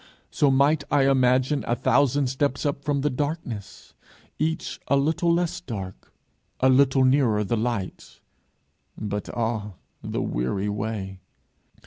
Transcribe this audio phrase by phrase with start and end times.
[0.31, 3.93] So might I imagine a thousand steps up from the darkness,
[4.39, 6.11] each a little less dark,
[6.59, 8.19] a little nearer the light
[8.97, 11.19] but, ah, the weary way!